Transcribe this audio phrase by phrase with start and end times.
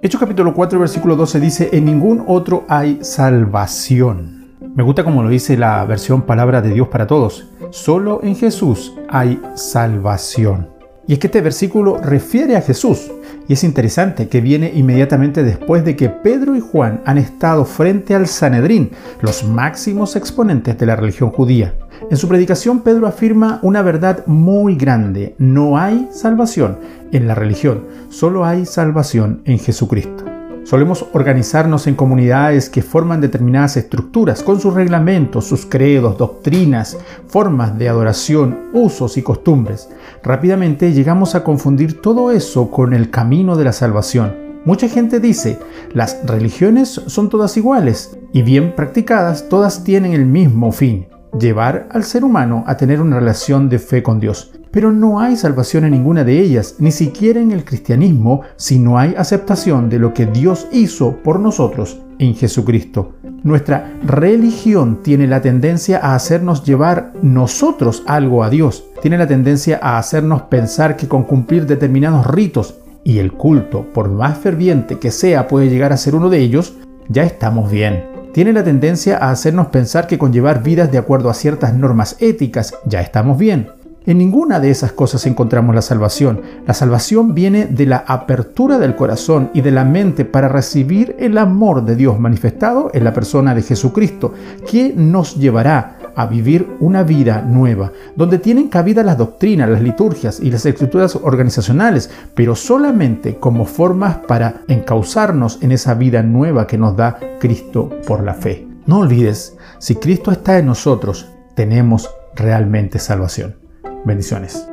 [0.00, 4.54] Hechos capítulo 4, versículo 12 dice, en ningún otro hay salvación.
[4.76, 7.48] Me gusta como lo dice la versión Palabra de Dios para Todos.
[7.70, 10.77] Solo en Jesús hay salvación.
[11.08, 13.10] Y es que este versículo refiere a Jesús.
[13.48, 18.14] Y es interesante que viene inmediatamente después de que Pedro y Juan han estado frente
[18.14, 18.90] al Sanedrín,
[19.22, 21.74] los máximos exponentes de la religión judía.
[22.10, 25.34] En su predicación Pedro afirma una verdad muy grande.
[25.38, 26.78] No hay salvación
[27.10, 30.27] en la religión, solo hay salvación en Jesucristo.
[30.68, 37.78] Solemos organizarnos en comunidades que forman determinadas estructuras con sus reglamentos, sus credos, doctrinas, formas
[37.78, 39.88] de adoración, usos y costumbres.
[40.22, 44.60] Rápidamente llegamos a confundir todo eso con el camino de la salvación.
[44.66, 45.58] Mucha gente dice,
[45.94, 51.06] las religiones son todas iguales y bien practicadas todas tienen el mismo fin
[51.40, 54.52] llevar al ser humano a tener una relación de fe con Dios.
[54.70, 58.98] Pero no hay salvación en ninguna de ellas, ni siquiera en el cristianismo, si no
[58.98, 63.12] hay aceptación de lo que Dios hizo por nosotros en Jesucristo.
[63.42, 68.84] Nuestra religión tiene la tendencia a hacernos llevar nosotros algo a Dios.
[69.00, 74.10] Tiene la tendencia a hacernos pensar que con cumplir determinados ritos y el culto, por
[74.10, 76.74] más ferviente que sea, puede llegar a ser uno de ellos,
[77.08, 81.28] ya estamos bien tiene la tendencia a hacernos pensar que con llevar vidas de acuerdo
[81.28, 83.68] a ciertas normas éticas ya estamos bien.
[84.08, 86.40] En ninguna de esas cosas encontramos la salvación.
[86.66, 91.36] La salvación viene de la apertura del corazón y de la mente para recibir el
[91.36, 94.32] amor de Dios manifestado en la persona de Jesucristo,
[94.66, 100.40] que nos llevará a vivir una vida nueva, donde tienen cabida las doctrinas, las liturgias
[100.40, 106.78] y las escrituras organizacionales, pero solamente como formas para encauzarnos en esa vida nueva que
[106.78, 108.66] nos da Cristo por la fe.
[108.86, 113.57] No olvides, si Cristo está en nosotros, tenemos realmente salvación.
[114.04, 114.66] Bendiciones.